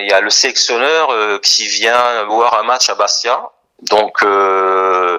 [0.00, 3.50] Il y a le sélectionneur euh, qui vient voir un match à Bastia.
[3.82, 5.18] Donc, euh,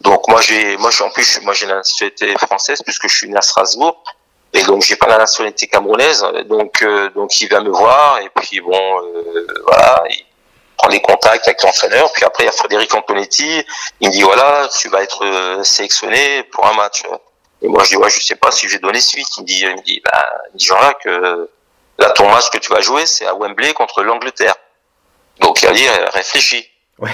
[0.00, 3.28] donc moi j'ai, moi j'ai en plus, moi j'ai la nationalité française puisque je suis
[3.28, 4.02] né à Strasbourg
[4.52, 6.24] et donc j'ai pas la nationalité camerounaise.
[6.46, 10.24] Donc, euh, donc il vient me voir et puis bon, euh, voilà, il
[10.78, 12.10] prend des contacts avec l'entraîneur.
[12.12, 13.62] Puis après il y a Frédéric Antonetti,
[14.00, 17.02] il me dit voilà, tu vas être euh, sélectionné pour un match.
[17.60, 19.28] Et moi je dis ouais, je sais pas si je vais donner suite.
[19.36, 21.48] Il me dit, il me dit, bah, il me dit.
[22.00, 24.54] Là, ton match que tu vas jouer, c'est à Wembley contre l'Angleterre.
[25.40, 26.66] Donc, il a dit, euh, réfléchis.
[26.98, 27.10] Ouais.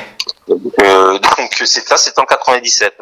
[0.48, 2.96] Euh, donc, c'est ça, c'est en 97.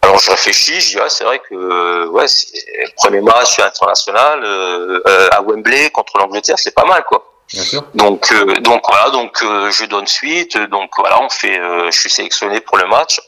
[0.00, 3.58] Alors, je réfléchis, je dis, ouais, c'est vrai que, euh, ouais, c'est le premier match
[3.58, 7.30] international euh, euh, à Wembley contre l'Angleterre, c'est pas mal, quoi.
[7.52, 7.84] Bien sûr.
[7.94, 10.56] Donc, euh, donc voilà, donc euh, je donne suite.
[10.56, 11.58] Donc voilà, on fait.
[11.60, 13.20] euh, je suis sélectionné pour le match.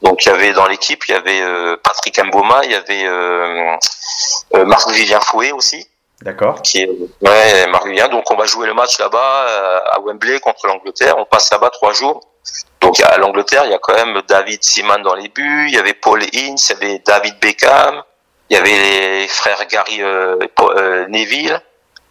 [0.00, 3.04] Donc il y avait dans l'équipe, il y avait euh, Patrick Mboma, il y avait
[3.04, 3.76] euh,
[4.54, 5.88] euh, Marc Vivien Fouet aussi
[6.24, 6.62] D'accord.
[6.62, 6.88] qui est
[7.20, 8.08] ouais Marc Vivien.
[8.08, 11.16] Donc on va jouer le match là-bas euh, à Wembley contre l'Angleterre.
[11.18, 12.20] On passe là-bas trois jours.
[12.80, 15.78] Donc à l'Angleterre, il y a quand même David Seaman dans les buts, il y
[15.78, 18.02] avait Paul Ince, il y avait David Beckham,
[18.50, 18.70] il y avait
[19.20, 21.58] les frères Gary euh, Paul- euh, Neville,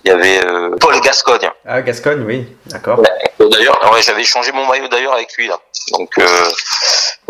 [0.03, 0.41] il y avait
[0.79, 1.49] Paul Gascogne.
[1.65, 2.47] Ah, Gascogne, oui.
[2.65, 3.01] D'accord.
[3.39, 5.57] D'ailleurs, ouais, j'avais changé mon maillot d'ailleurs avec lui là.
[5.91, 6.23] Donc euh,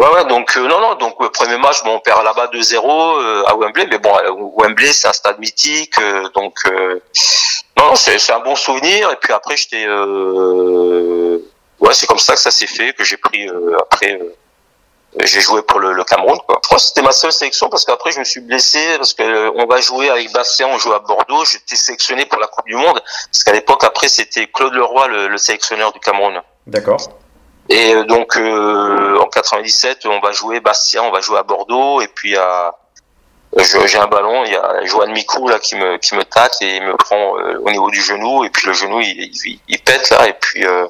[0.04, 2.76] ouais ouais donc euh, non non donc le premier match bon on perd là-bas 2-0
[2.76, 7.02] euh, à Wembley mais bon euh, Wembley c'est un stade mythique euh, donc euh,
[7.78, 11.40] non non, c'est un bon souvenir et puis après j'étais euh,
[11.80, 14.36] ouais c'est comme ça que ça s'est fait que j'ai pris euh, après euh,
[15.24, 16.59] j'ai joué pour le, Cameroun quoi.
[16.63, 19.22] Je crois que c'était ma seule sélection parce qu'après je me suis blessé parce que
[19.22, 22.66] euh, on va jouer avec Bastien, on joue à Bordeaux, j'étais sélectionné pour la Coupe
[22.66, 23.00] du Monde
[23.31, 26.42] parce qu'à l'époque après c'était Claude Leroy le, le sélectionneur du Cameroun.
[26.66, 26.97] D'accord.
[27.69, 32.01] Et euh, donc euh, en 97, on va jouer Bastien, on va jouer à Bordeaux
[32.01, 32.75] et puis à
[33.57, 36.78] j'ai un ballon, il y a Johan Micou là qui me qui me tâte et
[36.78, 39.79] il me prend euh, au niveau du genou et puis le genou il, il, il
[39.79, 40.88] pète là et puis euh,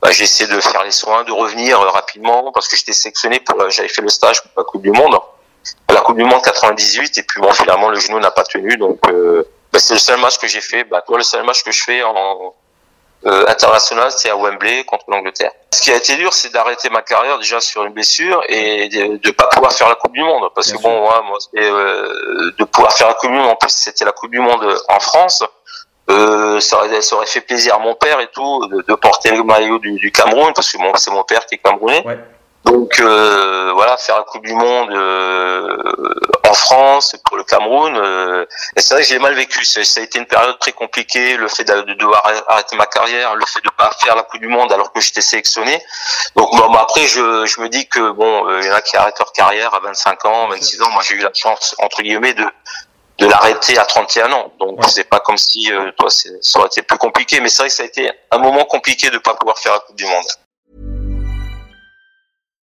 [0.00, 3.40] bah, j'ai essayé de faire les soins, de revenir euh, rapidement parce que j'étais sélectionné
[3.40, 5.18] pour j'avais fait le stage pour la Coupe du Monde,
[5.90, 9.00] la Coupe du Monde 98 et puis bon finalement le genou n'a pas tenu donc
[9.72, 10.84] bah, c'est le seul match que j'ai fait.
[10.84, 12.54] Bah toi le seul match que je fais en
[13.26, 15.50] euh, international, c'est à Wembley contre l'Angleterre.
[15.72, 19.16] Ce qui a été dur, c'est d'arrêter ma carrière déjà sur une blessure et de,
[19.16, 20.48] de pas pouvoir faire la Coupe du Monde.
[20.54, 23.50] Parce Bien que bon, ouais, moi, c'était, euh, de pouvoir faire la Coupe du Monde.
[23.50, 25.42] En plus, c'était la Coupe du Monde en France.
[26.10, 29.30] Euh, ça, aurait, ça aurait fait plaisir à mon père et tout de, de porter
[29.32, 32.02] le maillot du, du Cameroun parce que bon, c'est mon père qui est camerounais.
[32.06, 32.18] Ouais.
[32.64, 35.76] Donc euh, voilà, faire la Coupe du Monde euh,
[36.48, 38.44] en France pour le Cameroun, euh,
[38.76, 39.64] et c'est vrai que j'ai mal vécu.
[39.64, 42.86] Ça, ça a été une période très compliquée, le fait de, de devoir arrêter ma
[42.86, 45.82] carrière, le fait de pas faire la Coupe du Monde alors que j'étais sélectionné.
[46.36, 48.82] Donc bon, bah, après, je, je me dis que bon, euh, il y en a
[48.82, 50.90] qui arrêtent leur carrière à 25 ans, 26 ans.
[50.90, 52.44] Moi, j'ai eu la chance entre guillemets de
[53.18, 54.52] de l'arrêter à 31 ans.
[54.60, 54.86] Donc Ouais.
[54.88, 57.40] c'est pas comme si euh, toi, c'est- ça aurait été plus compliqué.
[57.40, 59.80] Mais c'est vrai que ça a été un moment compliqué de pas pouvoir faire la
[59.80, 60.24] Coupe du Monde.